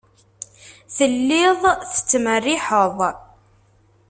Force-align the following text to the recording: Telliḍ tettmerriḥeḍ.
Telliḍ 0.95 1.59
tettmerriḥeḍ. 1.91 2.97